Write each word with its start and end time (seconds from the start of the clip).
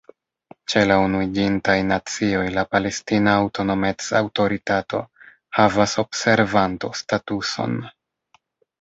Ĉe 0.73 0.81
la 0.91 0.95
Unuiĝintaj 1.07 1.75
Nacioj 1.89 2.47
la 2.57 2.63
Palestina 2.73 3.37
Aŭtonomec-Aŭtoritato 3.43 5.05
havas 5.61 5.97
observanto-statuson. 6.07 7.83